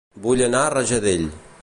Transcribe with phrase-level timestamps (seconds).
[0.23, 1.31] Vull anar a Rajadell